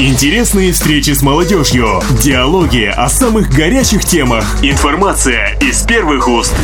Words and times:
Интересные 0.00 0.72
встречи 0.72 1.10
с 1.10 1.22
молодежью, 1.22 2.00
диалоги 2.22 2.84
о 2.84 3.08
самых 3.08 3.50
горячих 3.50 4.04
темах, 4.04 4.44
информация 4.62 5.58
из 5.60 5.82
первых 5.82 6.28
уст. 6.28 6.54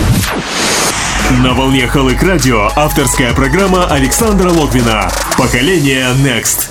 На 1.43 1.53
волне 1.53 1.89
Халык 1.89 2.23
Радио 2.23 2.69
авторская 2.77 3.35
программа 3.35 3.87
Александра 3.87 4.51
Логвина 4.51 5.11
«Поколение 5.37 6.07
Next». 6.23 6.69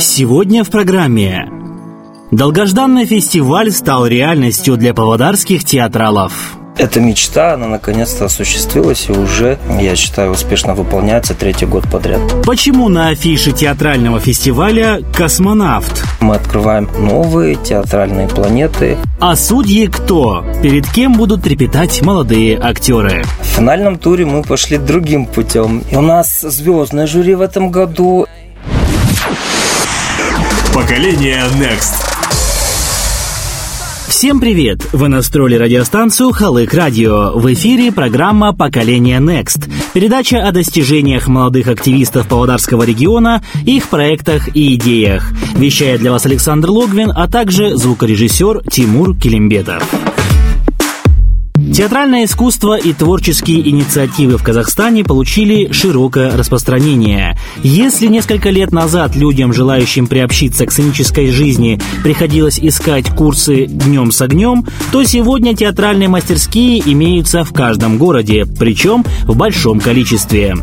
Сегодня 0.00 0.64
в 0.64 0.70
программе 0.70 1.48
Долгожданный 2.32 3.06
фестиваль 3.06 3.70
стал 3.70 4.08
реальностью 4.08 4.76
для 4.76 4.94
павлодарских 4.94 5.64
театралов. 5.64 6.56
Эта 6.76 7.00
мечта, 7.00 7.54
она 7.54 7.68
наконец-то 7.68 8.24
осуществилась 8.24 9.08
и 9.08 9.12
уже, 9.12 9.58
я 9.80 9.94
считаю, 9.94 10.32
успешно 10.32 10.74
выполняется 10.74 11.32
третий 11.32 11.66
год 11.66 11.88
подряд. 11.88 12.20
Почему 12.44 12.88
на 12.88 13.10
афише 13.10 13.52
театрального 13.52 14.18
фестиваля 14.18 15.00
«Космонавт»? 15.16 16.04
Мы 16.20 16.34
открываем 16.34 16.88
новые 16.98 17.54
театральные 17.54 18.26
планеты. 18.26 18.98
А 19.20 19.36
судьи 19.36 19.86
кто? 19.86 20.44
Перед 20.62 20.90
кем 20.90 21.14
будут 21.14 21.44
трепетать 21.44 22.02
молодые 22.02 22.58
актеры? 22.60 23.24
В 23.40 23.44
финальном 23.44 23.96
туре 23.96 24.26
мы 24.26 24.42
пошли 24.42 24.76
другим 24.76 25.26
путем. 25.26 25.84
И 25.92 25.96
у 25.96 26.00
нас 26.00 26.40
звездное 26.40 27.06
жюри 27.06 27.36
в 27.36 27.40
этом 27.40 27.70
году. 27.70 28.26
Поколение 30.74 31.44
Next. 31.56 32.13
Всем 34.24 34.40
привет! 34.40 34.88
Вы 34.94 35.08
настроили 35.08 35.54
радиостанцию 35.56 36.30
Халык 36.30 36.72
Радио. 36.72 37.32
В 37.38 37.52
эфире 37.52 37.92
программа 37.92 38.54
«Поколение 38.54 39.18
Next». 39.18 39.70
Передача 39.92 40.48
о 40.48 40.50
достижениях 40.50 41.28
молодых 41.28 41.68
активистов 41.68 42.26
Павлодарского 42.26 42.84
региона, 42.84 43.42
их 43.66 43.90
проектах 43.90 44.56
и 44.56 44.76
идеях. 44.76 45.30
Вещает 45.56 46.00
для 46.00 46.10
вас 46.10 46.24
Александр 46.24 46.70
Логвин, 46.70 47.12
а 47.14 47.28
также 47.28 47.76
звукорежиссер 47.76 48.62
Тимур 48.70 49.14
Килимбетов. 49.14 49.82
Театральное 51.74 52.26
искусство 52.26 52.78
и 52.78 52.92
творческие 52.92 53.68
инициативы 53.68 54.38
в 54.38 54.44
Казахстане 54.44 55.02
получили 55.02 55.72
широкое 55.72 56.30
распространение. 56.36 57.36
Если 57.64 58.06
несколько 58.06 58.50
лет 58.50 58.70
назад 58.70 59.16
людям, 59.16 59.52
желающим 59.52 60.06
приобщиться 60.06 60.66
к 60.66 60.70
сценической 60.70 61.32
жизни, 61.32 61.80
приходилось 62.04 62.60
искать 62.60 63.10
курсы 63.10 63.66
днем 63.66 64.12
с 64.12 64.22
огнем, 64.22 64.64
то 64.92 65.02
сегодня 65.02 65.56
театральные 65.56 66.08
мастерские 66.08 66.78
имеются 66.78 67.42
в 67.42 67.52
каждом 67.52 67.98
городе, 67.98 68.46
причем 68.46 69.04
в 69.24 69.36
большом 69.36 69.80
количестве. 69.80 70.54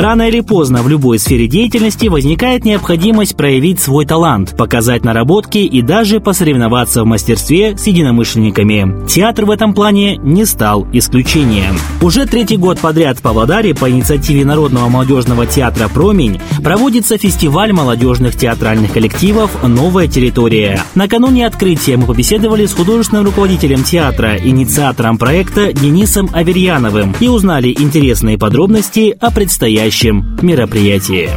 Рано 0.00 0.28
или 0.28 0.40
поздно 0.40 0.82
в 0.82 0.88
любой 0.88 1.18
сфере 1.18 1.46
деятельности 1.46 2.06
возникает 2.06 2.64
необходимость 2.64 3.36
проявить 3.36 3.80
свой 3.80 4.06
талант, 4.06 4.56
показать 4.56 5.04
наработки 5.04 5.58
и 5.58 5.82
даже 5.82 6.20
посоревноваться 6.20 7.02
в 7.02 7.06
мастерстве 7.06 7.76
с 7.76 7.86
единомышленниками. 7.86 9.06
Театр 9.06 9.44
в 9.44 9.50
этом 9.50 9.74
плане 9.74 10.16
не 10.16 10.46
стал 10.46 10.86
исключением. 10.94 11.76
Уже 12.00 12.24
третий 12.24 12.56
год 12.56 12.80
подряд 12.80 13.18
в 13.18 13.20
Павлодаре 13.20 13.74
по 13.74 13.90
инициативе 13.90 14.46
Народного 14.46 14.88
молодежного 14.88 15.44
театра 15.44 15.90
«Промень» 15.90 16.40
проводится 16.64 17.18
фестиваль 17.18 17.74
молодежных 17.74 18.36
театральных 18.36 18.94
коллективов 18.94 19.50
«Новая 19.62 20.06
территория». 20.06 20.82
Накануне 20.94 21.46
открытия 21.46 21.98
мы 21.98 22.06
побеседовали 22.06 22.64
с 22.64 22.72
художественным 22.72 23.26
руководителем 23.26 23.82
театра, 23.82 24.38
инициатором 24.38 25.18
проекта 25.18 25.74
Денисом 25.74 26.30
Аверьяновым 26.32 27.14
и 27.20 27.28
узнали 27.28 27.76
интересные 27.78 28.38
подробности 28.38 29.14
о 29.20 29.30
предстоящем 29.30 29.89
предстоящем 29.90 30.38
мероприятии. 30.40 31.30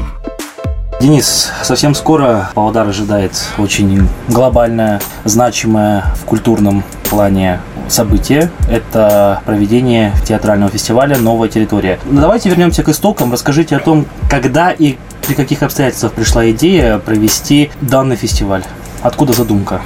Денис, 1.01 1.51
совсем 1.63 1.95
скоро 1.95 2.51
Павлодар 2.53 2.87
ожидает 2.87 3.31
очень 3.57 4.07
глобальное, 4.29 5.01
значимое 5.25 6.05
в 6.21 6.25
культурном 6.25 6.83
плане 7.09 7.59
событие. 7.89 8.51
Это 8.69 9.41
проведение 9.45 10.13
театрального 10.25 10.71
фестиваля 10.71 11.17
«Новая 11.17 11.49
территория». 11.49 11.99
Ну, 12.05 12.21
давайте 12.21 12.49
вернемся 12.49 12.83
к 12.83 12.89
истокам. 12.89 13.31
Расскажите 13.31 13.75
о 13.75 13.79
том, 13.79 14.05
когда 14.29 14.71
и 14.71 14.97
при 15.27 15.33
каких 15.33 15.63
обстоятельствах 15.63 16.13
пришла 16.13 16.49
идея 16.51 16.99
провести 16.99 17.71
данный 17.81 18.15
фестиваль. 18.15 18.63
Откуда 19.01 19.33
задумка? 19.33 19.81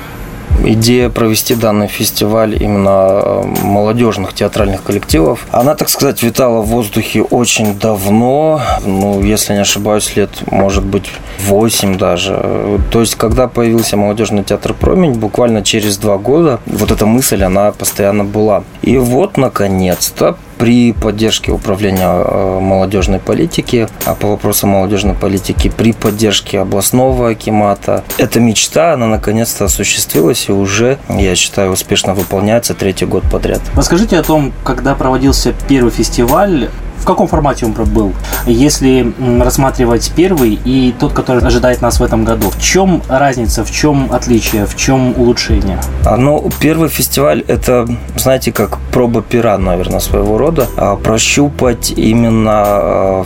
Идея 0.63 1.09
провести 1.09 1.55
данный 1.55 1.87
фестиваль 1.87 2.61
именно 2.61 2.89
э, 2.89 3.43
молодежных 3.63 4.33
театральных 4.33 4.83
коллективов, 4.83 5.45
она, 5.51 5.75
так 5.75 5.89
сказать, 5.89 6.23
витала 6.23 6.61
в 6.61 6.67
воздухе 6.67 7.21
очень 7.21 7.77
давно, 7.77 8.61
ну, 8.85 9.21
если 9.23 9.53
не 9.53 9.59
ошибаюсь, 9.59 10.15
лет, 10.15 10.29
может 10.51 10.83
быть, 10.83 11.09
8 11.45 11.97
даже. 11.97 12.79
То 12.91 13.01
есть, 13.01 13.15
когда 13.15 13.47
появился 13.47 13.97
молодежный 13.97 14.43
театр 14.43 14.73
«Промень», 14.73 15.13
буквально 15.13 15.63
через 15.63 15.97
два 15.97 16.17
года 16.17 16.59
вот 16.65 16.91
эта 16.91 17.05
мысль, 17.05 17.43
она 17.43 17.71
постоянно 17.71 18.23
была. 18.23 18.63
И 18.81 18.97
вот, 18.97 19.37
наконец-то, 19.37 20.37
при 20.57 20.93
поддержке 20.93 21.51
управления 21.51 22.07
э, 22.07 22.59
молодежной 22.59 23.19
политики, 23.19 23.87
а 24.05 24.15
по 24.15 24.27
вопросам 24.29 24.71
молодежной 24.71 25.13
политики 25.13 25.71
при 25.75 25.93
поддержке 25.93 26.59
областного 26.59 27.29
акимата. 27.29 28.03
Эта 28.17 28.39
мечта, 28.39 28.93
она 28.93 29.07
наконец-то 29.07 29.65
осуществилась 29.65 30.49
и 30.49 30.51
уже, 30.51 30.97
я 31.09 31.35
считаю, 31.35 31.71
успешно 31.71 32.13
выполняется 32.13 32.73
третий 32.73 33.05
год 33.05 33.23
подряд. 33.23 33.61
Расскажите 33.75 34.17
о 34.17 34.23
том, 34.23 34.53
когда 34.63 34.95
проводился 34.95 35.53
первый 35.67 35.91
фестиваль, 35.91 36.69
в 36.99 37.05
каком 37.05 37.27
формате 37.27 37.65
он 37.65 37.73
был? 37.73 38.13
Если 38.45 39.13
рассматривать 39.39 40.11
первый 40.15 40.59
и 40.65 40.93
тот, 40.99 41.13
который 41.13 41.43
ожидает 41.43 41.81
нас 41.81 41.99
в 41.99 42.03
этом 42.03 42.23
году, 42.23 42.49
в 42.49 42.61
чем 42.61 43.01
разница, 43.07 43.63
в 43.63 43.71
чем 43.71 44.09
отличие, 44.11 44.65
в 44.65 44.75
чем 44.75 45.13
улучшение? 45.17 45.79
А, 46.05 46.17
ну, 46.17 46.49
первый 46.59 46.89
фестиваль– 46.89 47.43
это, 47.47 47.87
знаете, 48.15 48.51
как 48.51 48.79
проба 48.91 49.21
пера, 49.21 49.57
наверное, 49.57 49.99
своего 49.99 50.37
рода. 50.37 50.67
А, 50.77 50.95
прощупать 50.95 51.91
именно 51.91 52.63
а, 52.65 53.25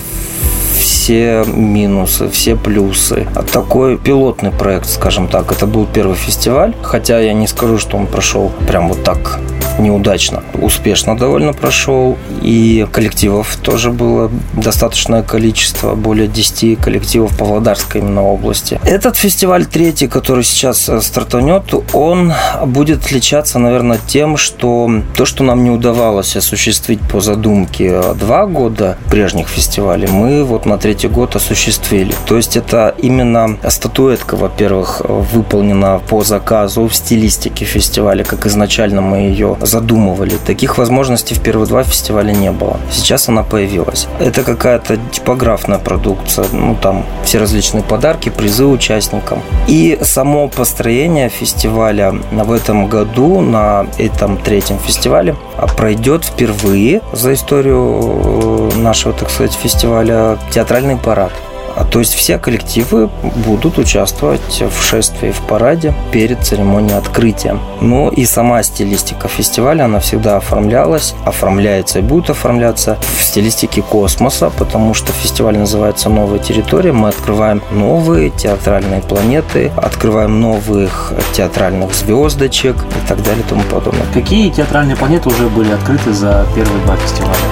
все 0.79 1.43
минусы, 1.45 2.29
все 2.29 2.55
плюсы. 2.55 3.27
Такой 3.51 3.97
пилотный 3.97 4.51
проект, 4.51 4.89
скажем 4.89 5.27
так. 5.27 5.51
Это 5.51 5.67
был 5.67 5.85
первый 5.85 6.15
фестиваль, 6.15 6.75
хотя 6.81 7.19
я 7.19 7.33
не 7.33 7.47
скажу, 7.47 7.77
что 7.77 7.97
он 7.97 8.07
прошел 8.07 8.51
прям 8.67 8.89
вот 8.89 9.03
так 9.03 9.39
неудачно. 9.81 10.43
Успешно 10.53 11.17
довольно 11.17 11.53
прошел. 11.53 12.17
И 12.41 12.87
коллективов 12.91 13.55
тоже 13.57 13.91
было 13.91 14.31
достаточное 14.53 15.23
количество, 15.23 15.95
более 15.95 16.27
10 16.27 16.79
коллективов 16.79 17.37
Павлодарской 17.37 18.01
именно 18.01 18.23
области. 18.23 18.79
Этот 18.83 19.17
фестиваль 19.17 19.65
третий, 19.65 20.07
который 20.07 20.43
сейчас 20.43 20.89
э, 20.89 21.01
стартанет, 21.01 21.73
он 21.93 22.33
будет 22.65 23.05
отличаться, 23.05 23.59
наверное, 23.59 23.99
тем, 24.07 24.37
что 24.37 24.89
то, 25.15 25.25
что 25.25 25.43
нам 25.43 25.63
не 25.63 25.69
удавалось 25.69 26.35
осуществить 26.35 26.99
по 27.01 27.19
задумке 27.19 28.01
два 28.19 28.45
года 28.45 28.97
прежних 29.09 29.47
фестивалей, 29.47 30.07
мы 30.07 30.43
вот 30.43 30.65
на 30.65 30.77
третий 30.77 31.07
год 31.07 31.35
осуществили. 31.35 32.13
То 32.25 32.37
есть 32.37 32.57
это 32.57 32.95
именно 32.97 33.57
статуэтка, 33.67 34.35
во-первых, 34.35 35.01
выполнена 35.03 35.99
по 36.07 36.23
заказу 36.23 36.87
в 36.87 36.95
стилистике 36.95 37.65
фестиваля, 37.65 38.23
как 38.23 38.45
изначально 38.45 39.01
мы 39.01 39.17
ее 39.17 39.57
задумывали. 39.71 40.37
Таких 40.45 40.77
возможностей 40.77 41.35
в 41.35 41.39
первые 41.39 41.67
два 41.67 41.83
фестиваля 41.83 42.33
не 42.33 42.51
было. 42.51 42.77
Сейчас 42.91 43.29
она 43.29 43.43
появилась. 43.43 44.07
Это 44.19 44.43
какая-то 44.43 44.97
типографная 45.11 45.79
продукция. 45.79 46.45
Ну, 46.51 46.75
там 46.75 47.05
все 47.23 47.39
различные 47.39 47.83
подарки, 47.83 48.29
призы 48.29 48.65
участникам. 48.65 49.41
И 49.67 49.97
само 50.01 50.47
построение 50.47 51.29
фестиваля 51.29 52.13
в 52.31 52.51
этом 52.51 52.87
году, 52.87 53.39
на 53.41 53.87
этом 53.97 54.37
третьем 54.37 54.77
фестивале, 54.79 55.35
пройдет 55.77 56.25
впервые 56.25 57.01
за 57.13 57.33
историю 57.33 58.69
э, 58.73 58.77
нашего, 58.77 59.13
так 59.13 59.29
сказать, 59.29 59.53
фестиваля 59.53 60.37
театральный 60.51 60.97
парад. 60.97 61.31
А 61.75 61.85
то 61.85 61.99
есть 61.99 62.13
все 62.13 62.37
коллективы 62.37 63.09
будут 63.45 63.77
участвовать 63.77 64.61
в 64.61 64.83
шествии, 64.83 65.31
в 65.31 65.41
параде 65.41 65.93
перед 66.11 66.43
церемонией 66.43 66.97
открытия. 66.97 67.57
Ну 67.79 68.09
и 68.09 68.25
сама 68.25 68.63
стилистика 68.63 69.27
фестиваля, 69.27 69.85
она 69.85 69.99
всегда 69.99 70.37
оформлялась, 70.37 71.13
оформляется 71.25 71.99
и 71.99 72.01
будет 72.01 72.29
оформляться 72.29 72.97
в 73.19 73.23
стилистике 73.23 73.81
космоса, 73.81 74.51
потому 74.57 74.93
что 74.93 75.11
фестиваль 75.11 75.57
называется 75.57 76.09
«Новая 76.09 76.39
территория». 76.39 76.91
Мы 76.91 77.09
открываем 77.09 77.61
новые 77.71 78.29
театральные 78.29 79.01
планеты, 79.01 79.71
открываем 79.77 80.41
новых 80.41 81.13
театральных 81.33 81.93
звездочек 81.93 82.75
и 82.75 83.07
так 83.07 83.21
далее 83.23 83.43
и 83.45 83.49
тому 83.49 83.63
подобное. 83.63 84.05
Какие 84.13 84.49
театральные 84.49 84.95
планеты 84.95 85.29
уже 85.29 85.47
были 85.49 85.71
открыты 85.71 86.13
за 86.13 86.45
первые 86.55 86.83
два 86.85 86.95
фестиваля? 86.97 87.50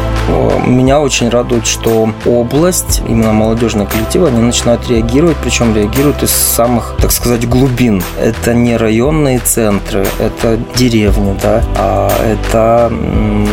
Меня 0.66 1.00
очень 1.00 1.30
радует, 1.30 1.66
что 1.66 2.12
область, 2.26 3.02
именно 3.08 3.34
молодежные 3.34 3.88
коллективы, 3.88 4.28
они 4.28 4.40
начинают 4.40 4.88
реагировать, 4.88 5.38
причем 5.42 5.76
реагируют 5.76 6.24
из 6.24 6.31
самых, 6.31 6.96
так 7.00 7.12
сказать, 7.12 7.48
глубин. 7.48 8.04
Это 8.22 8.54
не 8.54 8.78
районные 8.78 9.40
центры, 9.40 10.06
это 10.20 10.60
деревни, 10.76 11.36
да, 11.42 11.64
а 11.76 12.12
это 12.24 12.92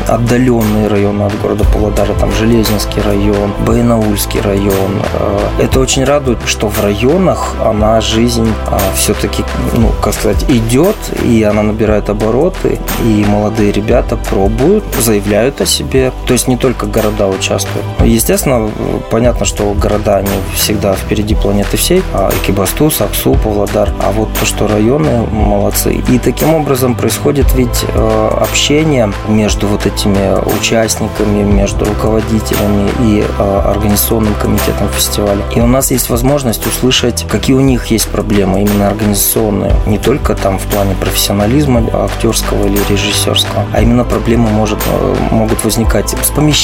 отдаленные 0.08 0.88
районы 0.88 1.22
от 1.22 1.40
города 1.40 1.64
Павлодара, 1.64 2.12
там 2.14 2.32
Железинский 2.32 3.02
район, 3.02 3.52
Баянаульский 3.66 4.40
район. 4.40 5.02
Э, 5.14 5.62
это 5.62 5.80
очень 5.80 6.04
радует, 6.04 6.38
что 6.46 6.68
в 6.68 6.82
районах 6.82 7.54
она 7.64 8.00
жизнь 8.00 8.52
а, 8.66 8.78
все-таки, 8.94 9.44
ну, 9.74 9.90
как 10.02 10.14
сказать, 10.14 10.44
идет, 10.48 10.96
и 11.22 11.42
она 11.42 11.62
набирает 11.62 12.08
обороты, 12.10 12.78
и 13.04 13.24
молодые 13.26 13.72
ребята 13.72 14.16
пробуют, 14.16 14.84
заявляют 15.00 15.60
о 15.60 15.66
себе. 15.66 16.12
То 16.26 16.32
есть 16.32 16.48
не 16.48 16.56
только 16.66 16.86
города 16.86 17.28
участвуют. 17.28 17.86
Естественно, 18.04 18.68
понятно, 19.08 19.46
что 19.46 19.72
города, 19.72 20.16
они 20.16 20.28
всегда 20.52 20.94
впереди 20.94 21.36
планеты 21.36 21.76
всей. 21.76 22.02
А 22.12 22.28
Экибастуз, 22.42 22.96
Саксу, 22.96 23.34
Павлодар. 23.34 23.92
А 24.02 24.10
вот 24.10 24.30
то, 24.32 24.44
что 24.44 24.66
районы 24.66 25.24
молодцы. 25.30 25.94
И 25.94 26.18
таким 26.18 26.54
образом 26.54 26.96
происходит 26.96 27.54
ведь 27.54 27.84
э, 27.94 28.30
общение 28.40 29.12
между 29.28 29.68
вот 29.68 29.86
этими 29.86 30.42
участниками, 30.58 31.44
между 31.44 31.84
руководителями 31.84 32.90
и 33.00 33.24
э, 33.24 33.60
организационным 33.64 34.34
комитетом 34.34 34.88
фестиваля. 34.88 35.42
И 35.54 35.60
у 35.60 35.68
нас 35.68 35.92
есть 35.92 36.10
возможность 36.10 36.66
услышать, 36.66 37.26
какие 37.28 37.54
у 37.54 37.60
них 37.60 37.86
есть 37.92 38.08
проблемы 38.08 38.62
именно 38.62 38.88
организационные. 38.88 39.72
Не 39.86 39.98
только 39.98 40.34
там 40.34 40.58
в 40.58 40.62
плане 40.62 40.96
профессионализма 41.00 41.84
актерского 41.92 42.66
или 42.66 42.80
режиссерского, 42.88 43.66
а 43.72 43.82
именно 43.82 44.02
проблемы 44.02 44.48
может, 44.48 44.80
э, 44.84 45.16
могут 45.30 45.62
возникать 45.64 46.10
с 46.10 46.30
помещением, 46.30 46.55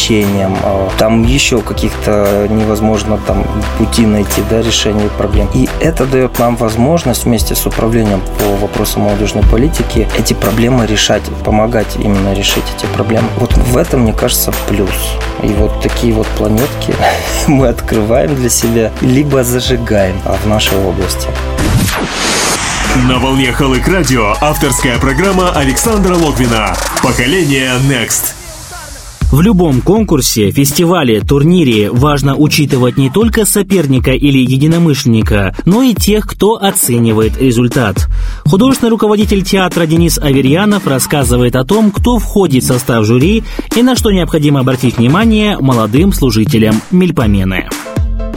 там 0.99 1.23
еще 1.23 1.61
каких-то 1.61 2.47
невозможно 2.50 3.19
там 3.27 3.44
пути 3.79 4.06
найти, 4.06 4.43
да, 4.50 4.62
решение 4.62 5.09
проблем. 5.19 5.49
И 5.55 5.69
это 5.81 6.06
дает 6.06 6.39
нам 6.39 6.56
возможность 6.56 7.25
вместе 7.25 7.55
с 7.55 7.67
управлением 7.67 8.23
по 8.39 8.56
вопросам 8.56 9.03
молодежной 9.03 9.44
политики 9.44 10.09
эти 10.19 10.35
проблемы 10.35 10.87
решать, 10.87 11.23
помогать 11.44 11.97
именно 11.97 12.33
решить 12.35 12.65
эти 12.77 12.87
проблемы. 12.87 13.29
Вот 13.39 13.56
в 13.56 13.77
этом, 13.77 14.00
мне 14.00 14.12
кажется, 14.12 14.53
плюс. 14.69 14.91
И 15.43 15.49
вот 15.49 15.81
такие 15.83 16.12
вот 16.12 16.27
планетки 16.38 16.95
мы 17.47 17.69
открываем 17.69 18.35
для 18.35 18.49
себя, 18.49 18.93
либо 19.00 19.45
зажигаем 19.45 20.17
в 20.25 20.47
нашей 20.47 20.79
области. 20.79 21.29
На 23.09 23.19
волне 23.19 23.53
Халык 23.53 23.88
Радио 23.88 24.35
авторская 24.41 24.99
программа 24.99 25.50
Александра 25.53 26.15
Логвина. 26.15 26.77
Поколение 27.03 27.73
Next. 27.88 28.42
В 29.32 29.40
любом 29.40 29.81
конкурсе, 29.81 30.50
фестивале, 30.50 31.23
турнире 31.23 31.90
важно 31.90 32.37
учитывать 32.37 32.99
не 32.99 33.08
только 33.08 33.46
соперника 33.46 34.11
или 34.11 34.37
единомышленника, 34.37 35.56
но 35.64 35.81
и 35.81 35.94
тех, 35.94 36.26
кто 36.26 36.62
оценивает 36.62 37.40
результат. 37.40 38.11
Художественный 38.44 38.90
руководитель 38.90 39.43
театра 39.43 39.87
Денис 39.87 40.19
Аверьянов 40.19 40.87
рассказывает 40.87 41.56
о 41.56 41.64
том, 41.64 41.93
кто 41.93 42.19
входит 42.19 42.62
в 42.62 42.67
состав 42.67 43.06
жюри 43.06 43.43
и 43.75 43.82
на 43.82 43.96
что 43.96 44.11
необходимо 44.11 44.61
обратить 44.61 44.99
внимание 44.99 45.56
молодым 45.58 46.12
служителям 46.12 46.82
Мельпомены. 46.90 47.70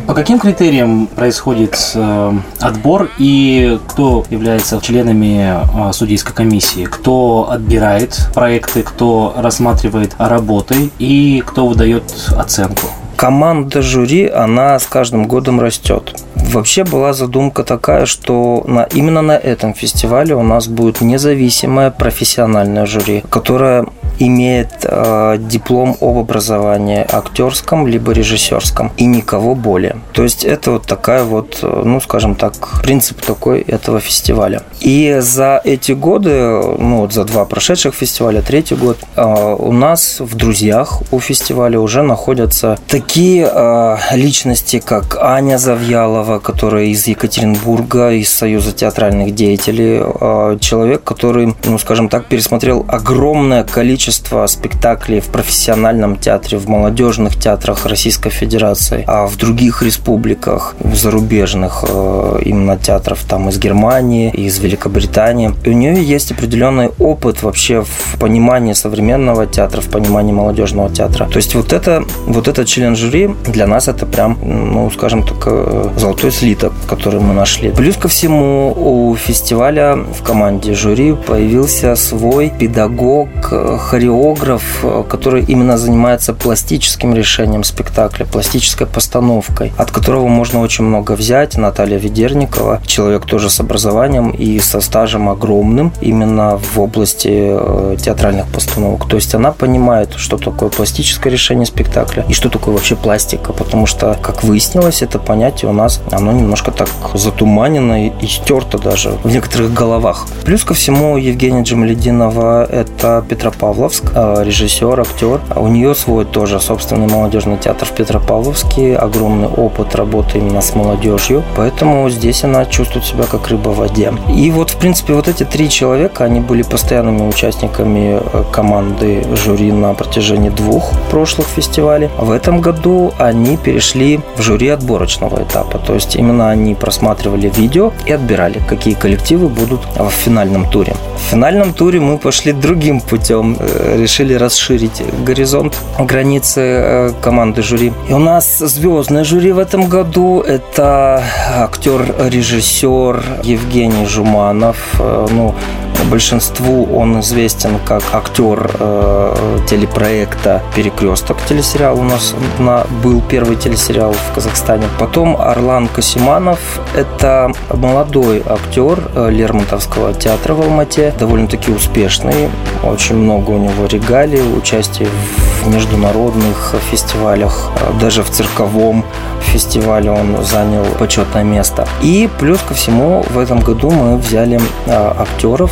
По 0.07 0.13
каким 0.13 0.37
критериям 0.39 1.07
происходит 1.07 1.93
э, 1.95 2.33
отбор 2.59 3.09
и 3.17 3.79
кто 3.87 4.23
является 4.29 4.79
членами 4.79 5.89
э, 5.89 5.93
судейской 5.93 6.33
комиссии? 6.33 6.85
Кто 6.85 7.49
отбирает 7.49 8.29
проекты, 8.35 8.83
кто 8.83 9.33
рассматривает 9.35 10.15
работы 10.19 10.91
и 10.99 11.41
кто 11.43 11.65
выдает 11.65 12.03
оценку? 12.37 12.87
Команда 13.15 13.81
жюри, 13.81 14.27
она 14.27 14.77
с 14.77 14.85
каждым 14.85 15.25
годом 15.25 15.59
растет. 15.59 16.13
Вообще 16.35 16.83
была 16.83 17.13
задумка 17.13 17.63
такая, 17.63 18.05
что 18.05 18.63
на, 18.67 18.83
именно 18.83 19.23
на 19.23 19.37
этом 19.37 19.73
фестивале 19.73 20.35
у 20.35 20.43
нас 20.43 20.67
будет 20.67 21.01
независимое 21.01 21.89
профессиональное 21.89 22.85
жюри, 22.85 23.23
которое 23.29 23.87
имеет 24.19 24.69
э, 24.83 25.37
диплом 25.39 25.97
об 26.01 26.17
образовании 26.17 27.05
актерском 27.09 27.87
либо 27.87 28.11
режиссерском 28.11 28.91
и 28.97 29.05
никого 29.05 29.55
более. 29.55 29.97
То 30.13 30.23
есть 30.23 30.43
это 30.43 30.71
вот 30.71 30.85
такая 30.85 31.23
вот, 31.23 31.59
э, 31.61 31.81
ну 31.85 31.99
скажем 32.01 32.35
так, 32.35 32.81
принцип 32.81 33.21
такой 33.21 33.61
этого 33.61 33.99
фестиваля. 33.99 34.61
И 34.79 35.17
за 35.19 35.61
эти 35.63 35.91
годы, 35.91 36.29
ну 36.31 37.01
вот 37.01 37.13
за 37.13 37.25
два 37.25 37.45
прошедших 37.45 37.93
фестиваля, 37.93 38.41
третий 38.41 38.75
год, 38.75 38.97
э, 39.15 39.55
у 39.59 39.71
нас 39.71 40.19
в 40.19 40.35
друзьях 40.35 41.01
у 41.11 41.19
фестиваля 41.19 41.79
уже 41.79 42.01
находятся 42.01 42.77
такие 42.87 43.49
э, 43.51 43.97
личности, 44.13 44.81
как 44.83 45.17
Аня 45.19 45.57
Завьялова, 45.57 46.39
которая 46.39 46.85
из 46.85 47.07
Екатеринбурга, 47.07 48.11
из 48.11 48.31
Союза 48.31 48.71
театральных 48.71 49.35
деятелей, 49.35 50.01
э, 50.03 50.57
человек, 50.61 51.03
который, 51.03 51.53
ну 51.65 51.77
скажем 51.77 52.09
так, 52.09 52.25
пересмотрел 52.25 52.85
огромное 52.87 53.63
количество 53.63 54.04
количество 54.05 54.45
спектаклей 54.47 55.19
в 55.19 55.25
профессиональном 55.25 56.17
театре, 56.17 56.59
в 56.59 56.69
молодежных 56.69 57.35
театрах 57.35 57.87
Российской 57.87 58.29
Федерации, 58.29 59.03
а 59.07 59.25
в 59.25 59.35
других 59.35 59.81
республиках, 59.81 60.75
в 60.79 60.95
зарубежных 60.95 61.83
э, 61.87 62.41
именно 62.45 62.77
театров 62.77 63.23
там 63.27 63.49
из 63.49 63.57
Германии, 63.57 64.29
из 64.29 64.59
Великобритании. 64.59 65.51
И 65.63 65.69
у 65.69 65.73
нее 65.73 66.03
есть 66.03 66.31
определенный 66.31 66.89
опыт 66.99 67.41
вообще 67.41 67.81
в 67.81 68.19
понимании 68.19 68.73
современного 68.73 69.47
театра, 69.47 69.81
в 69.81 69.89
понимании 69.89 70.33
молодежного 70.33 70.89
театра. 70.89 71.25
То 71.25 71.37
есть 71.37 71.55
вот 71.55 71.73
это, 71.73 72.03
вот 72.27 72.47
этот 72.47 72.67
член 72.67 72.95
жюри 72.95 73.29
для 73.47 73.65
нас 73.65 73.87
это 73.87 74.05
прям, 74.05 74.37
ну, 74.43 74.91
скажем 74.91 75.23
так, 75.23 75.47
э, 75.47 75.89
золотой 75.97 76.31
слиток, 76.31 76.73
который 76.87 77.19
мы 77.19 77.33
нашли. 77.33 77.71
Плюс 77.71 77.97
ко 77.97 78.07
всему 78.07 78.71
у 78.77 79.15
фестиваля 79.15 79.95
в 79.95 80.21
команде 80.23 80.75
жюри 80.75 81.13
появился 81.13 81.95
свой 81.95 82.51
педагог, 82.59 83.29
э, 83.51 83.77
хореограф, 83.95 84.83
э, 84.83 85.03
который 85.07 85.45
именно 85.45 85.77
занимается 85.77 86.33
пластическим 86.33 87.15
решением 87.15 87.63
спектакля, 87.63 88.25
пластической 88.25 88.87
постановкой, 88.87 89.71
от 89.77 89.91
которого 89.91 90.27
можно 90.27 90.59
очень 90.59 90.83
много 90.83 91.13
взять. 91.13 91.57
Наталья 91.57 91.97
Ведерникова, 91.97 92.81
человек 92.85 93.25
тоже 93.25 93.49
с 93.49 93.61
образованием 93.61 94.31
и 94.31 94.59
со 94.59 94.81
стажем 94.81 95.29
огромным 95.29 95.93
именно 96.01 96.57
в 96.57 96.77
области 96.77 97.29
э, 97.31 97.95
театральных 97.97 98.47
постановок. 98.47 99.07
То 99.07 99.15
есть 99.15 99.33
она 99.33 99.51
понимает, 99.51 100.09
что 100.17 100.37
такое 100.37 100.69
пластическое 100.69 101.31
решение 101.31 101.65
спектакля 101.65 102.25
и 102.27 102.33
что 102.33 102.49
такое 102.49 102.73
вообще 102.73 102.97
пластика, 102.97 103.53
потому 103.53 103.85
что, 103.85 104.17
как 104.21 104.43
выяснилось, 104.43 105.03
это 105.03 105.19
понятие 105.19 105.71
у 105.71 105.73
нас, 105.73 106.01
оно 106.11 106.33
немножко 106.33 106.71
так 106.71 106.89
затуманено 107.13 108.07
и 108.07 108.27
стерто 108.27 108.77
даже 108.77 109.11
в 109.23 109.27
некоторых 109.27 109.73
головах. 109.73 110.27
Плюс 110.43 110.65
ко 110.65 110.73
всему 110.73 111.15
Евгения 111.15 111.63
Джамалединова– 111.63 112.65
это 112.69 113.23
Петропавлов 113.29 113.84
Петропавловск, 113.85 114.11
э, 114.15 114.43
режиссер, 114.43 114.99
актер. 114.99 115.41
У 115.55 115.67
нее 115.67 115.93
свой 115.93 116.25
тоже 116.25 116.59
собственный 116.59 117.07
молодежный 117.07 117.57
театр 117.57 117.87
в 117.87 117.91
Петропавловске, 117.91 118.95
огромный 118.95 119.47
опыт 119.47 119.95
работы 119.95 120.39
именно 120.39 120.61
с 120.61 120.73
молодежью, 120.75 121.43
поэтому 121.55 122.09
здесь 122.09 122.43
она 122.43 122.65
чувствует 122.65 123.05
себя 123.05 123.25
как 123.25 123.47
рыба 123.47 123.69
в 123.69 123.77
воде. 123.77 124.11
И 124.35 124.49
вот, 124.51 124.71
в 124.71 124.77
принципе, 124.77 125.13
вот 125.13 125.27
эти 125.27 125.43
три 125.43 125.69
человека, 125.69 126.23
они 126.23 126.39
были 126.39 126.63
постоянными 126.63 127.27
участниками 127.27 128.19
э, 128.19 128.43
команды 128.51 129.23
жюри 129.35 129.71
на 129.71 129.93
протяжении 129.93 130.49
двух 130.49 130.91
прошлых 131.11 131.47
фестивалей. 131.47 132.09
В 132.17 132.31
этом 132.31 132.61
году 132.61 133.13
они 133.19 133.57
перешли 133.57 134.19
в 134.37 134.41
жюри 134.41 134.69
отборочного 134.69 135.43
этапа, 135.43 135.77
то 135.77 135.93
есть 135.93 136.15
именно 136.15 136.49
они 136.49 136.73
просматривали 136.73 137.51
видео 137.55 137.91
и 138.07 138.11
отбирали, 138.11 138.59
какие 138.67 138.95
коллективы 138.95 139.47
будут 139.47 139.81
в 139.95 140.09
финальном 140.09 140.69
туре. 140.69 140.95
В 141.15 141.31
финальном 141.31 141.73
туре 141.73 141.99
мы 141.99 142.17
пошли 142.17 142.51
другим 142.51 143.01
путем 143.01 143.57
решили 143.95 144.33
расширить 144.33 145.01
горизонт, 145.25 145.77
границы 145.99 146.61
э, 146.61 147.11
команды 147.21 147.61
жюри. 147.61 147.93
И 148.09 148.13
у 148.13 148.19
нас 148.19 148.59
звездное 148.59 149.23
жюри 149.23 149.51
в 149.51 149.59
этом 149.59 149.89
году. 149.89 150.41
Это 150.41 151.23
актер-режиссер 151.55 153.23
Евгений 153.43 154.05
Жуманов. 154.05 154.77
Э, 154.99 155.27
ну, 155.31 155.55
большинству 156.03 156.85
он 156.95 157.19
известен 157.21 157.79
как 157.85 158.03
актер 158.13 158.69
э, 158.79 159.57
телепроекта 159.67 160.61
«Перекресток». 160.75 161.37
Телесериал 161.47 161.99
у 161.99 162.03
нас 162.03 162.35
на, 162.59 162.85
был 163.03 163.21
первый 163.21 163.55
телесериал 163.55 164.13
в 164.13 164.33
Казахстане. 164.33 164.85
Потом 164.99 165.37
Орлан 165.39 165.87
Касиманов. 165.87 166.59
Это 166.95 167.51
молодой 167.73 168.43
актер 168.45 168.99
э, 169.15 169.29
Лермонтовского 169.31 170.13
театра 170.13 170.53
в 170.53 170.61
Алмате. 170.61 171.13
Довольно-таки 171.19 171.71
успешный. 171.71 172.49
Очень 172.83 173.15
много 173.15 173.51
у 173.51 173.57
него 173.57 173.85
регалий, 173.85 174.41
участие 174.57 175.07
в 175.07 175.44
международных 175.65 176.75
фестивалях, 176.91 177.71
даже 177.99 178.23
в 178.23 178.29
цирковом 178.29 179.03
фестивале 179.41 180.11
он 180.11 180.43
занял 180.43 180.83
почетное 180.99 181.43
место. 181.43 181.87
И 182.01 182.29
плюс 182.39 182.59
ко 182.67 182.73
всему 182.73 183.23
в 183.29 183.37
этом 183.37 183.59
году 183.59 183.89
мы 183.89 184.17
взяли 184.17 184.59
актеров 184.87 185.71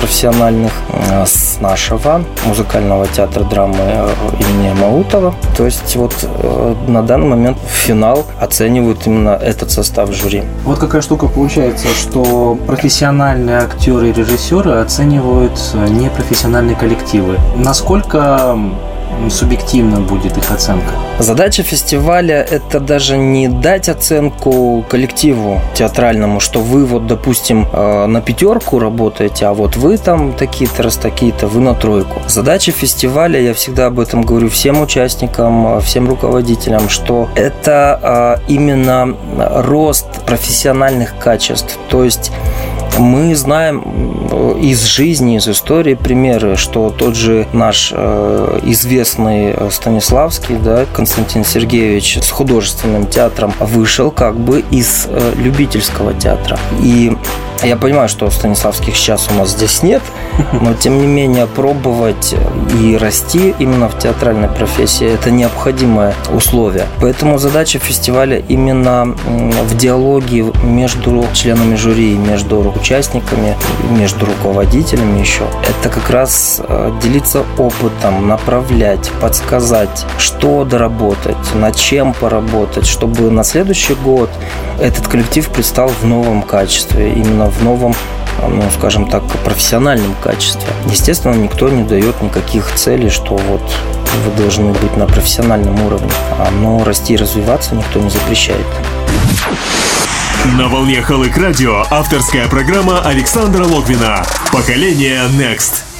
профессиональных 0.00 0.72
с 1.24 1.60
нашего 1.60 2.22
музыкального 2.44 3.06
театра 3.06 3.44
драмы 3.44 3.76
имени 4.38 4.72
Маутова. 4.78 5.34
То 5.56 5.64
есть 5.64 5.96
вот 5.96 6.12
на 6.86 7.02
данный 7.02 7.28
момент 7.28 7.58
финал 7.66 8.24
оценивают 8.40 9.06
именно 9.06 9.30
этот 9.30 9.70
состав 9.70 10.12
жюри. 10.12 10.42
Вот 10.64 10.78
какая 10.78 11.00
штука 11.02 11.26
получается, 11.28 11.88
что 11.88 12.58
профессиональные 12.66 13.58
актеры 13.58 14.10
и 14.10 14.12
режиссеры 14.12 14.72
оценивают 14.72 15.58
непрофессиональные 15.88 16.76
коллективы. 16.76 17.38
Насколько 17.56 18.58
субъективно 19.30 20.00
будет 20.00 20.36
их 20.36 20.50
оценка? 20.50 20.92
Задача 21.18 21.62
фестиваля– 21.62 22.46
это 22.50 22.80
даже 22.80 23.16
не 23.16 23.48
дать 23.48 23.88
оценку 23.88 24.84
коллективу 24.88 25.60
театральному, 25.74 26.40
что 26.40 26.60
вы 26.60 26.84
вот, 26.84 27.06
допустим, 27.06 27.66
э, 27.72 28.06
на 28.06 28.20
пятерку 28.20 28.78
работаете, 28.78 29.46
а 29.46 29.52
вот 29.52 29.76
вы 29.76 29.98
там 29.98 30.32
такие-то, 30.32 30.82
раз 30.82 30.96
такие-то, 30.96 31.46
вы 31.46 31.60
на 31.60 31.74
тройку. 31.74 32.20
Задача 32.26 32.72
фестиваля, 32.72 33.40
я 33.40 33.54
всегда 33.54 33.86
об 33.86 34.00
этом 34.00 34.22
говорю 34.22 34.48
всем 34.48 34.80
участникам, 34.80 35.80
всем 35.80 36.08
руководителям, 36.08 36.88
что 36.88 37.28
это 37.34 38.38
э, 38.38 38.52
именно 38.52 39.14
рост 39.36 40.06
профессиональных 40.26 41.18
качеств. 41.18 41.78
То 41.88 42.04
есть 42.04 42.32
мы 42.98 43.34
знаем 43.34 43.82
э, 44.30 44.58
из 44.60 44.84
жизни, 44.84 45.36
из 45.36 45.48
истории 45.48 45.94
примеры, 45.94 46.56
что 46.56 46.90
тот 46.90 47.16
же 47.16 47.46
наш 47.52 47.92
э, 47.94 48.60
известный 48.64 49.52
э, 49.52 49.68
Станиславский, 49.70 50.56
да, 50.56 50.86
Константин 50.92 51.44
Сергеевич 51.44 52.18
с 52.22 52.30
художественным 52.30 53.06
театром 53.06 53.52
вышел 53.58 54.10
как 54.10 54.36
бы 54.36 54.64
из 54.70 55.08
любительского 55.36 56.14
театра. 56.14 56.58
И 56.80 57.16
я 57.64 57.76
понимаю, 57.76 58.08
что 58.08 58.30
Станиславских 58.30 58.96
сейчас 58.96 59.28
у 59.30 59.34
нас 59.34 59.50
здесь 59.50 59.82
нет, 59.82 60.02
но 60.60 60.74
тем 60.74 60.98
не 61.00 61.06
менее 61.06 61.46
пробовать 61.46 62.34
и 62.80 62.96
расти 62.96 63.54
именно 63.58 63.88
в 63.88 63.98
театральной 63.98 64.48
профессии– 64.48 65.06
это 65.14 65.30
необходимое 65.30 66.14
условие. 66.32 66.86
Поэтому 67.00 67.38
задача 67.38 67.78
фестиваля 67.78 68.42
именно 68.48 69.14
в 69.26 69.76
диалоге 69.76 70.44
между 70.62 71.26
членами 71.32 71.76
жюри, 71.76 72.16
между 72.16 72.72
участниками, 72.76 73.56
между 73.90 74.26
руководителями 74.26 75.20
еще. 75.20 75.44
Это 75.62 75.88
как 75.88 76.10
раз 76.10 76.60
э, 76.66 76.92
делиться 77.02 77.44
опытом, 77.58 78.28
направлять, 78.28 79.10
подсказать, 79.20 80.06
что 80.18 80.64
доработать, 80.64 81.36
над 81.54 81.76
чем 81.76 82.14
поработать, 82.14 82.86
чтобы 82.86 83.30
на 83.30 83.44
следующий 83.44 83.94
год 83.94 84.30
этот 84.80 85.06
коллектив 85.06 85.48
предстал 85.48 85.88
в 85.88 86.04
новом 86.04 86.42
качестве, 86.42 87.12
именно 87.12 87.46
в 87.58 87.64
новом 87.64 87.94
ну, 88.42 88.62
скажем 88.76 89.08
так, 89.08 89.22
профессиональном 89.44 90.14
качестве. 90.22 90.68
Естественно, 90.90 91.34
никто 91.34 91.68
не 91.68 91.82
дает 91.82 92.20
никаких 92.22 92.74
целей, 92.74 93.08
что 93.08 93.36
вот 93.36 93.62
вы 94.24 94.42
должны 94.42 94.72
быть 94.72 94.96
на 94.96 95.06
профессиональном 95.06 95.80
уровне. 95.84 96.10
Но 96.60 96.84
расти 96.84 97.14
и 97.14 97.16
развиваться 97.16 97.74
никто 97.74 98.00
не 98.00 98.10
запрещает. 98.10 98.66
На 100.58 100.68
волне 100.68 101.00
Халык 101.00 101.36
Радио 101.36 101.84
авторская 101.90 102.48
программа 102.48 103.00
Александра 103.00 103.64
Логвина. 103.64 104.24
Поколение 104.52 105.22
Next. 105.38 105.93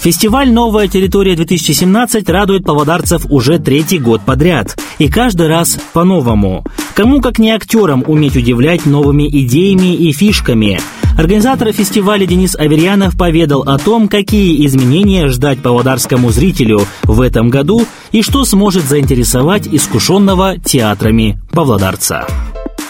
Фестиваль 0.00 0.52
«Новая 0.52 0.86
территория-2017» 0.86 2.30
радует 2.30 2.64
павлодарцев 2.64 3.26
уже 3.30 3.58
третий 3.58 3.98
год 3.98 4.22
подряд. 4.22 4.78
И 4.98 5.08
каждый 5.08 5.48
раз 5.48 5.76
по-новому. 5.92 6.64
Кому, 6.94 7.20
как 7.20 7.38
не 7.38 7.50
актерам, 7.50 8.04
уметь 8.06 8.36
удивлять 8.36 8.86
новыми 8.86 9.28
идеями 9.28 9.94
и 9.94 10.12
фишками. 10.12 10.80
Организатор 11.18 11.72
фестиваля 11.72 12.26
Денис 12.26 12.54
Аверьянов 12.54 13.18
поведал 13.18 13.62
о 13.62 13.76
том, 13.76 14.08
какие 14.08 14.64
изменения 14.66 15.26
ждать 15.26 15.58
павлодарскому 15.58 16.30
зрителю 16.30 16.80
в 17.02 17.20
этом 17.20 17.50
году 17.50 17.84
и 18.12 18.22
что 18.22 18.44
сможет 18.44 18.84
заинтересовать 18.84 19.66
искушенного 19.66 20.58
театрами 20.58 21.40
павлодарца. 21.50 22.24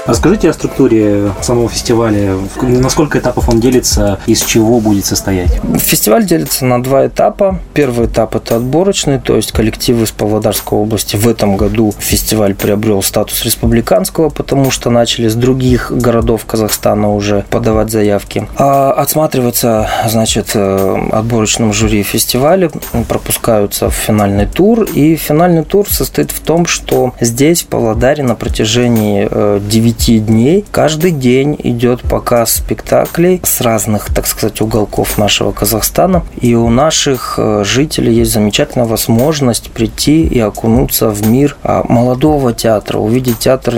Расскажите 0.09 0.49
о 0.49 0.55
структуре 0.55 1.35
самого 1.43 1.69
фестиваля. 1.69 2.38
На 2.62 2.88
сколько 2.88 3.19
этапов 3.19 3.47
он 3.50 3.61
делится, 3.61 4.19
из 4.25 4.43
чего 4.43 4.81
будет 4.81 5.05
состоять? 5.05 5.61
Фестиваль 5.77 6.25
делится 6.25 6.65
на 6.65 6.83
два 6.83 7.09
этапа. 7.09 7.61
Первый 7.75 8.07
этап– 8.07 8.35
это 8.37 8.57
отборочный, 8.57 9.21
то 9.21 9.37
есть 9.37 9.53
коллективы 9.53 10.05
из 10.05 10.11
Павлодарской 10.11 10.79
области. 10.79 11.17
В 11.17 11.29
этом 11.29 11.59
году 11.59 11.93
фестиваль 11.99 12.55
приобрел 12.55 13.03
статус 13.03 13.45
республиканского, 13.45 14.31
потому 14.31 14.71
что 14.71 14.88
начали 14.88 15.29
с 15.29 15.35
других 15.35 15.93
городов 15.93 16.47
Казахстана 16.47 17.15
уже 17.15 17.45
подавать 17.50 17.91
заявки. 17.91 18.49
А 18.57 18.93
отсматриваться, 18.93 19.91
значит, 20.09 20.53
э, 20.55 21.09
отборочным 21.12 21.75
жюри 21.75 22.03
фестиваля, 22.03 22.71
пропускаются 23.09 23.91
в 23.91 23.95
финальный 23.95 24.47
тур. 24.47 24.85
И 24.85 25.17
финальный 25.17 25.65
тур 25.65 25.87
состоит 25.87 26.31
в 26.31 26.41
том, 26.41 26.65
что 26.65 27.12
здесь, 27.21 27.61
в 27.61 27.67
Павлодаре, 27.67 28.23
на 28.23 28.35
протяжении 28.35 29.29
9 29.59 29.98
э, 29.99 30.09
пяти 30.09 30.19
дней. 30.21 30.64
Каждый 30.71 31.11
день 31.11 31.57
идет 31.59 32.02
показ 32.02 32.52
спектаклей 32.52 33.40
с 33.45 33.61
разных, 33.61 34.12
так 34.14 34.26
сказать, 34.26 34.61
уголков 34.61 35.19
нашего 35.19 35.52
Казахстана. 35.52 36.25
И 36.40 36.55
у 36.55 36.71
наших 36.71 37.35
э, 37.38 37.64
жителей 37.64 38.14
есть 38.14 38.33
замечательная 38.33 38.87
возможность 38.87 39.71
прийти 39.71 40.26
и 40.26 40.40
окунуться 40.40 41.11
в 41.11 41.26
мир 41.26 41.57
а, 41.62 41.85
молодого 41.88 42.52
театра, 42.52 42.99
увидеть 42.99 43.38
театр 43.38 43.76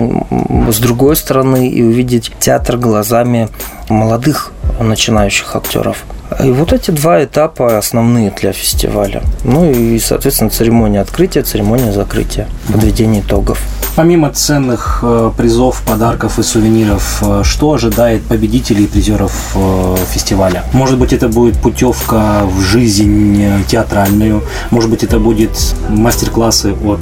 с 0.69 0.79
другой 0.79 1.15
стороны 1.15 1.69
и 1.69 1.81
увидеть 1.81 2.31
театр 2.39 2.77
глазами 2.77 3.49
молодых 3.89 4.51
начинающих 4.79 5.55
актеров. 5.55 6.03
И 6.39 6.49
вот 6.51 6.73
эти 6.73 6.91
два 6.91 7.23
этапа 7.23 7.77
основные 7.77 8.31
для 8.31 8.53
фестиваля. 8.53 9.21
Ну 9.43 9.69
и, 9.69 9.99
соответственно, 9.99 10.49
церемония 10.49 11.01
открытия, 11.01 11.43
церемония 11.43 11.91
закрытия, 11.91 12.47
подведение 12.71 13.21
итогов. 13.21 13.59
Помимо 13.95 14.29
ценных 14.29 14.99
э, 15.03 15.31
призов, 15.35 15.81
подарков 15.85 16.39
и 16.39 16.43
сувениров, 16.43 17.21
э, 17.21 17.41
что 17.43 17.73
ожидает 17.73 18.23
победителей 18.23 18.85
и 18.85 18.87
призеров 18.87 19.53
э, 19.53 19.95
фестиваля? 20.13 20.63
Может 20.71 20.97
быть, 20.97 21.11
это 21.11 21.27
будет 21.27 21.57
путевка 21.57 22.43
в 22.45 22.61
жизнь 22.61 23.43
театральную, 23.67 24.43
может 24.69 24.89
быть, 24.89 25.03
это 25.03 25.19
будет 25.19 25.51
мастер-классы 25.89 26.73
от 26.73 27.01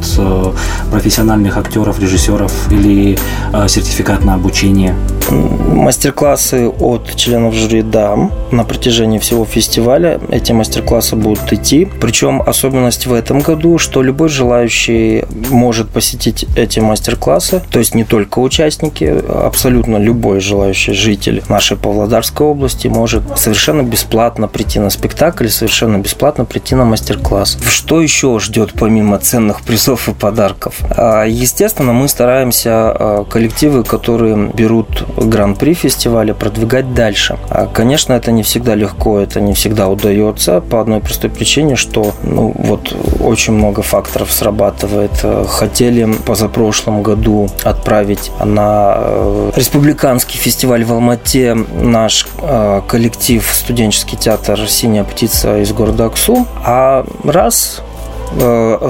профессиональных 0.91 1.57
актеров, 1.57 1.99
режиссеров 1.99 2.71
или 2.71 3.19
сертификат 3.67 4.25
на 4.25 4.33
обучение? 4.33 4.95
Мастер-классы 5.29 6.67
от 6.67 7.15
членов 7.15 7.53
жюри 7.53 7.83
да. 7.83 8.17
На 8.51 8.63
протяжении 8.63 9.18
всего 9.19 9.45
фестиваля 9.45 10.19
эти 10.31 10.51
мастер-классы 10.51 11.15
будут 11.15 11.51
идти. 11.51 11.87
Причем 11.99 12.41
особенность 12.41 13.05
в 13.05 13.13
этом 13.13 13.39
году, 13.39 13.77
что 13.77 14.01
любой 14.01 14.29
желающий 14.29 15.25
может 15.49 15.89
посетить 15.89 16.45
эти 16.55 16.79
мастер-классы. 16.79 17.61
То 17.71 17.79
есть 17.79 17.95
не 17.95 18.03
только 18.03 18.39
участники, 18.39 19.05
абсолютно 19.29 19.97
любой 19.97 20.39
желающий 20.39 20.93
житель 20.93 21.43
нашей 21.49 21.77
Павлодарской 21.77 22.45
области 22.45 22.87
может 22.87 23.23
совершенно 23.37 23.81
бесплатно 23.81 24.47
прийти 24.47 24.79
на 24.79 24.89
спектакль, 24.89 25.47
совершенно 25.47 25.97
бесплатно 25.97 26.45
прийти 26.45 26.75
на 26.75 26.85
мастер-класс. 26.85 27.57
Что 27.67 28.01
еще 28.01 28.39
ждет 28.39 28.73
помимо 28.73 29.17
ценных 29.19 29.61
призов 29.61 30.09
и 30.09 30.13
подарков? 30.13 30.75
А, 30.91 31.25
естественно, 31.25 31.93
мы 31.93 32.07
стараемся 32.07 32.69
а, 32.71 33.25
коллективы, 33.25 33.83
которые 33.83 34.51
берут 34.53 35.05
гран-при 35.17 35.73
фестиваля, 35.73 36.33
продвигать 36.33 36.93
дальше. 36.93 37.37
А, 37.49 37.67
конечно, 37.67 38.13
это 38.13 38.31
не 38.31 38.43
всегда 38.43 38.75
легко, 38.75 39.08
это 39.17 39.41
не 39.41 39.53
всегда 39.53 39.87
удается 39.87 40.61
по 40.61 40.81
одной 40.81 40.99
простой 40.99 41.29
причине, 41.29 41.75
что 41.75 42.13
ну, 42.23 42.53
вот 42.55 42.95
очень 43.21 43.53
много 43.53 43.81
факторов 43.81 44.31
срабатывает. 44.31 45.11
Хотели 45.47 46.05
позапрошлом 46.25 47.01
году 47.01 47.49
отправить 47.63 48.31
на 48.43 48.95
э, 48.97 49.51
республиканский 49.55 50.37
фестиваль 50.37 50.83
в 50.83 50.93
Алмате 50.93 51.55
наш 51.55 52.27
э, 52.41 52.81
коллектив 52.87 53.47
студенческий 53.51 54.17
театр 54.17 54.59
«Синяя 54.67 55.03
птица» 55.03 55.59
из 55.59 55.71
города 55.71 56.05
Аксу. 56.05 56.45
А 56.63 57.05
раз 57.23 57.81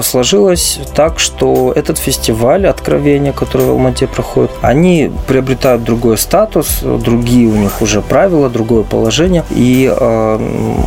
сложилось 0.02 0.80
так, 0.94 1.18
что 1.18 1.72
этот 1.74 1.98
фестиваль 1.98 2.66
откровения, 2.66 3.32
который 3.32 3.66
в 3.66 3.70
Алмате 3.70 4.06
проходит, 4.06 4.50
они 4.62 5.10
приобретают 5.26 5.84
другой 5.84 6.18
статус, 6.18 6.80
другие 6.82 7.48
у 7.48 7.56
них 7.56 7.82
уже 7.82 8.00
правила, 8.00 8.48
другое 8.48 8.82
положение, 8.82 9.44
и 9.50 9.90
э, 9.90 10.38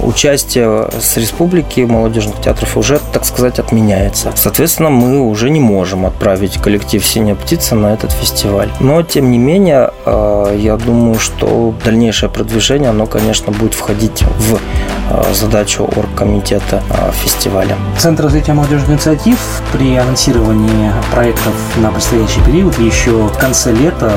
участие 0.04 0.90
с 1.00 1.18
республики 1.18 1.82
молодежных 1.82 2.40
театров 2.42 2.78
уже, 2.78 3.00
так 3.12 3.26
сказать, 3.26 3.60
отменяется. 3.60 4.32
Соответственно, 4.36 4.90
мы 4.90 5.22
уже 5.22 5.50
не 5.50 5.60
можем 5.60 6.06
отправить 6.06 6.58
коллектив 6.58 7.06
«Синяя 7.06 7.36
птица» 7.36 7.76
на 7.76 7.94
этот 7.94 8.12
фестиваль. 8.12 8.70
Но, 8.80 9.04
тем 9.04 9.32
не 9.32 9.38
менее, 9.38 9.92
э, 10.06 10.44
э, 10.50 10.58
я 10.60 10.78
думаю, 10.78 11.20
что 11.20 11.74
дальнейшее 11.84 12.30
продвижение, 12.30 12.90
оно, 12.90 13.06
конечно, 13.06 13.52
будет 13.52 13.74
входить 13.74 14.24
в 14.24 14.56
э, 14.56 15.34
задачу 15.34 15.90
оргкомитета 15.96 16.82
фестиваля. 17.24 17.76
Центр 17.98 18.28
развития 18.44 18.54
молодежных 18.54 18.90
инициатив 18.90 19.40
при 19.72 19.96
анонсировании 19.96 20.92
проектов 21.14 21.54
на 21.78 21.92
предстоящий 21.92 22.42
период 22.42 22.78
еще 22.78 23.12
в 23.12 23.38
конце 23.38 23.72
лета 23.72 24.12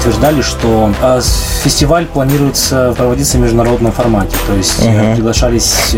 утверждали, 0.00 0.42
что 0.42 0.90
фестиваль 1.62 2.06
планируется 2.06 2.92
проводиться 2.96 3.38
в 3.38 3.40
международном 3.40 3.92
формате, 3.92 4.36
то 4.48 4.54
есть 4.54 4.84
угу. 4.84 5.14
приглашались 5.14 5.94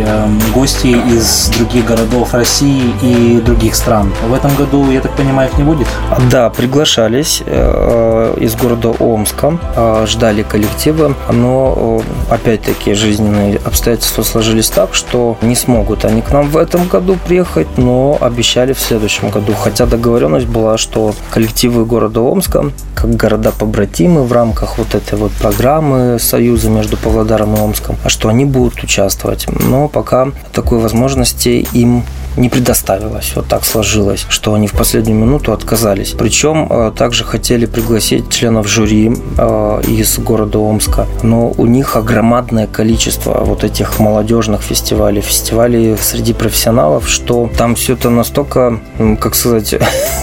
гости 0.54 0.88
из 0.88 1.49
других 1.57 1.87
городов 1.87 2.35
России 2.35 2.93
и 3.00 3.40
других 3.40 3.75
стран. 3.75 4.12
В 4.28 4.35
этом 4.35 4.54
году, 4.57 4.90
я 4.90 5.00
так 5.00 5.12
понимаю, 5.12 5.49
их 5.49 5.57
не 5.57 5.64
будет? 5.64 5.87
Да, 6.31 6.50
приглашались 6.50 7.43
э, 7.47 8.35
из 8.38 8.54
города 8.54 8.90
Омска, 8.99 9.59
э, 9.75 10.04
ждали 10.07 10.43
коллективы, 10.43 11.14
но 11.31 12.02
э, 12.28 12.35
опять-таки 12.35 12.93
жизненные 12.93 13.59
обстоятельства 13.64 14.23
сложились 14.23 14.69
так, 14.69 14.95
что 14.95 15.38
не 15.40 15.54
смогут 15.54 16.04
они 16.04 16.21
к 16.21 16.31
нам 16.31 16.50
в 16.50 16.59
этом 16.59 16.87
году 16.87 17.13
приехать, 17.16 17.78
но 17.78 18.16
обещали 18.21 18.73
в 18.73 18.80
следующем 18.80 19.30
году. 19.30 19.52
Хотя 19.54 19.87
договоренность 19.87 20.47
была, 20.47 20.78
что 20.78 21.14
коллективы 21.30 21.85
города 21.85 22.21
Омска, 22.21 22.73
как 22.94 23.16
города-побратимы 23.16 24.25
в 24.25 24.33
рамках 24.33 24.78
вот 24.78 24.94
этой 24.94 25.18
вот 25.18 25.33
программы 25.33 26.18
союза 26.18 26.71
между 26.71 26.97
Павлодаром 26.97 27.54
и 27.54 27.59
Омском, 27.59 27.97
а 28.04 28.09
что 28.09 28.28
они 28.28 28.44
будут 28.44 28.83
участвовать. 28.83 29.47
Но 29.49 29.88
пока 29.88 30.28
такой 30.52 30.78
возможности 30.78 31.66
им 31.73 32.04
не 32.37 32.49
предоставилось. 32.49 33.33
Вот 33.37 33.47
так 33.47 33.64
сложилось, 33.64 34.26
что 34.29 34.55
они 34.55 34.67
в 34.67 34.73
последнюю 34.73 35.19
минуту 35.19 35.53
отказались. 35.53 36.11
Причем 36.11 36.67
э, 36.69 36.93
также 36.97 37.25
хотели 37.25 37.67
пригласить 37.67 38.29
членов 38.31 38.69
жюри 38.69 39.12
э, 39.38 39.83
из 39.88 40.19
города 40.19 40.59
Омска, 40.59 41.07
но 41.23 41.50
у 41.57 41.67
них 41.67 41.97
огромадное 41.97 42.67
количество 42.67 43.45
вот 43.45 43.64
этих 43.64 43.99
молодежных 43.99 44.62
фестивалей, 44.62 45.21
фестивалей 45.21 45.97
среди 45.97 46.33
профессионалов, 46.33 47.09
что 47.09 47.50
там 47.57 47.75
все 47.75 47.95
это 47.95 48.11
настолько, 48.11 48.81
как 49.21 49.35
сказать, 49.35 49.75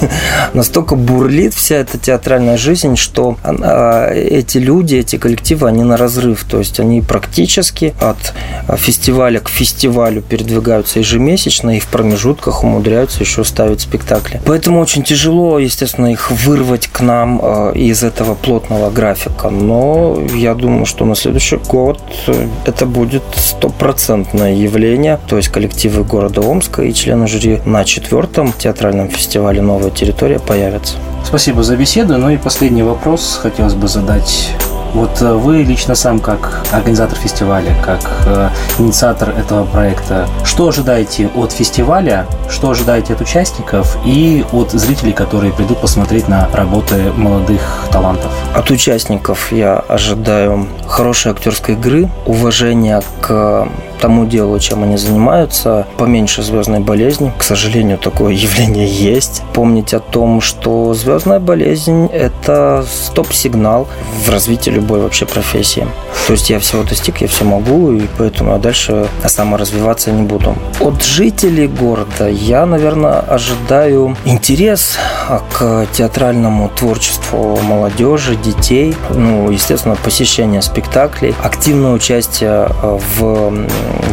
настолько 0.53 0.95
бурлит 0.95 1.53
вся 1.53 1.77
эта 1.77 1.97
театральная 1.97 2.57
жизнь, 2.57 2.95
что 2.95 3.37
эти 4.13 4.57
люди, 4.57 4.95
эти 4.95 5.17
коллективы, 5.17 5.67
они 5.67 5.83
на 5.83 5.97
разрыв, 5.97 6.43
то 6.43 6.59
есть 6.59 6.79
они 6.79 7.01
практически 7.01 7.93
от 7.99 8.33
фестиваля 8.77 9.39
к 9.39 9.49
фестивалю 9.49 10.21
передвигаются 10.21 10.99
ежемесячно 10.99 11.77
и 11.77 11.79
в 11.79 11.87
промежутках 12.01 12.63
умудряются 12.63 13.19
еще 13.19 13.43
ставить 13.43 13.81
спектакли. 13.81 14.41
Поэтому 14.45 14.79
очень 14.81 15.03
тяжело, 15.03 15.59
естественно, 15.59 16.07
их 16.07 16.31
вырвать 16.31 16.87
к 16.87 17.01
нам 17.01 17.39
э, 17.41 17.73
из 17.75 18.03
этого 18.03 18.33
плотного 18.33 18.89
графика. 18.89 19.49
Но 19.49 20.17
я 20.33 20.55
думаю, 20.55 20.85
что 20.85 21.05
на 21.05 21.15
следующий 21.15 21.57
год 21.57 22.01
э, 22.27 22.47
это 22.65 22.87
будет 22.87 23.23
стопроцентное 23.35 24.55
явление. 24.55 25.19
То 25.27 25.37
есть 25.37 25.49
коллективы 25.49 26.03
города 26.03 26.41
Омска 26.41 26.81
и 26.81 26.93
члены 26.93 27.27
жюри 27.27 27.61
на 27.65 27.85
четвертом 27.85 28.51
театральном 28.51 29.09
фестивале 29.09 29.61
«Новая 29.61 29.91
территория» 29.91 30.39
появятся. 30.39 30.95
Спасибо 31.23 31.61
за 31.61 31.77
беседу. 31.77 32.17
Ну 32.17 32.31
и 32.31 32.37
последний 32.37 32.83
вопрос 32.83 33.39
хотелось 33.41 33.75
бы 33.75 33.87
задать 33.87 34.49
вот 34.93 35.21
э, 35.21 35.33
вы 35.33 35.63
лично 35.63 35.95
сам, 35.95 36.19
как 36.19 36.65
организатор 36.71 37.17
фестиваля, 37.17 37.75
как 37.83 38.01
э, 38.25 38.49
инициатор 38.79 39.29
этого 39.29 39.65
проекта, 39.65 40.27
что 40.43 40.67
ожидаете 40.67 41.29
от 41.35 41.51
фестиваля, 41.51 42.27
что 42.49 42.71
ожидаете 42.71 43.13
от 43.13 43.21
участников 43.21 43.97
и 44.05 44.45
от 44.51 44.71
зрителей, 44.71 45.13
которые 45.13 45.53
придут 45.53 45.79
посмотреть 45.79 46.27
на 46.27 46.49
работы 46.53 47.11
молодых 47.15 47.61
талантов? 47.91 48.31
От 48.55 48.69
участников 48.71 49.51
я 49.51 49.77
ожидаю 49.77 50.67
хорошей 50.87 51.31
актерской 51.31 51.75
игры, 51.75 52.09
уважения 52.25 53.01
к 53.21 53.67
тому 54.01 54.25
делу, 54.25 54.59
чем 54.59 54.83
они 54.83 54.97
занимаются, 54.97 55.85
поменьше 55.97 56.41
звездной 56.41 56.79
болезни. 56.79 57.31
К 57.37 57.43
сожалению, 57.43 57.97
такое 57.97 58.33
явление 58.47 58.87
есть. 58.87 59.43
Помнить 59.53 59.93
о 59.93 59.99
том, 59.99 60.41
что 60.41 60.93
звездная 60.93 61.39
болезнь– 61.39 62.05
это 62.13 62.83
стоп-сигнал 62.91 63.87
в 64.25 64.29
развитии 64.29 64.71
любой 64.71 64.99
вообще 65.01 65.25
профессии. 65.25 65.87
То 66.27 66.33
есть 66.33 66.49
я 66.49 66.59
всего 66.59 66.83
достиг, 66.83 67.21
я 67.21 67.27
все 67.27 67.45
могу, 67.45 67.91
и 67.91 68.07
поэтому 68.17 68.53
я 68.53 68.57
дальше 68.57 69.07
саморазвиваться 69.25 70.11
не 70.11 70.23
буду. 70.23 70.55
От 70.79 71.03
жителей 71.03 71.67
города 71.67 72.27
я, 72.27 72.65
наверное, 72.65 73.19
ожидаю 73.19 74.15
интерес 74.25 74.97
к 75.39 75.87
театральному 75.93 76.69
творчеству 76.69 77.57
молодежи, 77.61 78.35
детей, 78.35 78.95
ну, 79.09 79.49
естественно, 79.49 79.95
посещение 79.95 80.61
спектаклей, 80.61 81.35
активное 81.41 81.91
участие 81.91 82.67
в 83.17 83.67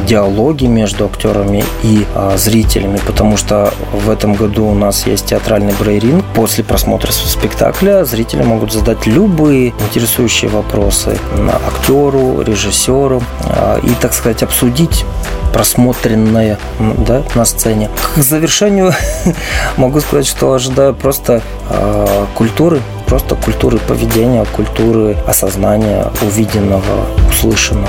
диалоги 0.07 0.67
между 0.67 1.07
актерами 1.07 1.65
и 1.83 2.07
а, 2.15 2.37
зрителями, 2.37 2.99
потому 3.07 3.37
что 3.37 3.73
в 3.93 4.11
этом 4.11 4.35
году 4.35 4.67
у 4.67 4.75
нас 4.75 5.07
есть 5.07 5.27
театральный 5.27 5.75
брейринг. 5.79 6.25
После 6.35 6.65
просмотра 6.65 7.13
спектакля 7.13 8.05
зрители 8.05 8.43
могут 8.43 8.73
задать 8.73 9.07
любые 9.07 9.75
интересующие 9.89 10.51
вопросы 10.51 11.19
актеру, 11.67 12.43
режиссеру 12.43 13.23
а, 13.45 13.79
и, 13.83 13.91
так 14.01 14.15
сказать, 14.15 14.43
обсудить 14.43 15.05
просмотренное 15.53 16.59
да, 16.79 17.23
на 17.35 17.45
сцене. 17.45 17.91
К 18.15 18.23
завершению 18.23 18.93
могу 19.77 20.01
сказать, 20.01 20.27
что 20.27 20.53
ожидаю 20.53 20.95
просто 21.09 21.41
э, 21.71 22.27
культуры, 22.35 22.83
просто 23.07 23.35
культуры 23.35 23.79
поведения, 23.79 24.45
культуры 24.45 25.17
осознания 25.27 26.05
увиденного, 26.21 27.07
услышанного. 27.31 27.89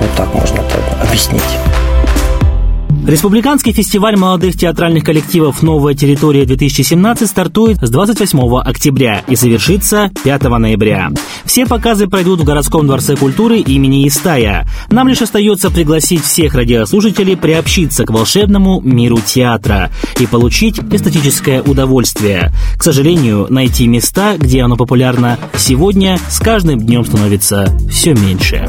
Вот 0.00 0.10
так 0.16 0.32
можно 0.32 0.60
это 0.60 1.02
объяснить. 1.02 1.42
Республиканский 3.06 3.72
фестиваль 3.72 4.16
молодых 4.16 4.56
театральных 4.56 5.02
коллективов 5.02 5.60
«Новая 5.60 5.94
территория-2017» 5.94 7.26
стартует 7.26 7.78
с 7.82 7.90
28 7.90 8.60
октября 8.60 9.24
и 9.26 9.34
завершится 9.34 10.12
5 10.22 10.42
ноября. 10.44 11.10
Все 11.44 11.66
показы 11.66 12.06
пройдут 12.06 12.40
в 12.40 12.44
городском 12.44 12.86
дворце 12.86 13.16
культуры 13.16 13.58
имени 13.58 14.06
Истая. 14.06 14.68
Нам 14.88 15.08
лишь 15.08 15.20
остается 15.20 15.70
пригласить 15.70 16.22
всех 16.22 16.54
радиослушателей 16.54 17.36
приобщиться 17.36 18.04
к 18.04 18.10
волшебному 18.10 18.80
миру 18.80 19.18
театра 19.18 19.90
и 20.20 20.26
получить 20.26 20.78
эстетическое 20.78 21.60
удовольствие. 21.60 22.52
К 22.78 22.84
сожалению, 22.84 23.48
найти 23.50 23.88
места, 23.88 24.36
где 24.38 24.62
оно 24.62 24.76
популярно, 24.76 25.40
сегодня 25.56 26.18
с 26.28 26.38
каждым 26.38 26.78
днем 26.78 27.04
становится 27.04 27.76
все 27.90 28.14
меньше. 28.14 28.64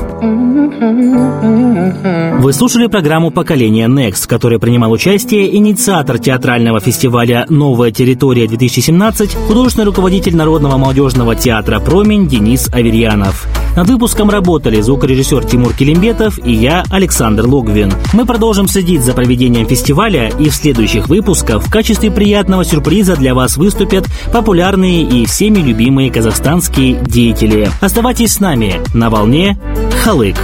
Вы 2.43 2.51
слушали 2.51 2.87
программу 2.87 3.31
«Поколение 3.31 3.87
Next», 3.87 4.25
в 4.25 4.27
которой 4.27 4.59
принимал 4.59 4.91
участие 4.91 5.55
инициатор 5.55 6.19
театрального 6.19 6.81
фестиваля 6.81 7.45
«Новая 7.47 7.89
территория-2017», 7.89 9.47
художественный 9.47 9.85
руководитель 9.85 10.35
Народного 10.35 10.75
молодежного 10.75 11.37
театра 11.37 11.79
«Промень» 11.79 12.27
Денис 12.27 12.67
Аверьянов. 12.73 13.47
Над 13.77 13.87
выпуском 13.87 14.29
работали 14.29 14.81
звукорежиссер 14.81 15.45
Тимур 15.45 15.73
Килимбетов 15.73 16.37
и 16.45 16.51
я, 16.51 16.83
Александр 16.91 17.47
Логвин. 17.47 17.93
Мы 18.11 18.25
продолжим 18.25 18.67
следить 18.67 19.03
за 19.03 19.13
проведением 19.13 19.65
фестиваля 19.65 20.27
и 20.27 20.49
в 20.49 20.53
следующих 20.53 21.07
выпусках 21.07 21.63
в 21.63 21.71
качестве 21.71 22.11
приятного 22.11 22.65
сюрприза 22.65 23.15
для 23.15 23.35
вас 23.35 23.55
выступят 23.55 24.05
популярные 24.33 25.03
и 25.03 25.25
всеми 25.27 25.59
любимые 25.59 26.11
казахстанские 26.11 26.95
деятели. 26.95 27.69
Оставайтесь 27.79 28.33
с 28.33 28.41
нами 28.41 28.81
на 28.93 29.09
волне 29.09 29.57
Халык 30.03 30.35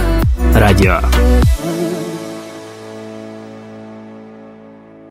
Радио. 0.54 1.00